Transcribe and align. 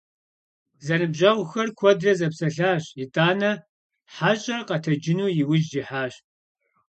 Зэныбжьэгъухэр 0.85 1.69
куэдрэ 1.77 2.11
зэпсэлъащ, 2.19 2.83
итӀанэ 3.03 3.51
хьэщӀэр 4.13 4.61
къэтэджыну 4.67 5.31
и 5.41 5.43
ужь 5.51 5.71
ихьащ. 5.81 6.13